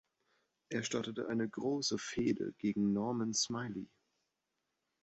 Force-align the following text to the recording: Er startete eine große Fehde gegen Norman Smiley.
Er 0.69 0.81
startete 0.81 1.27
eine 1.29 1.47
große 1.47 1.99
Fehde 1.99 2.53
gegen 2.57 2.91
Norman 2.91 3.35
Smiley. 3.35 3.87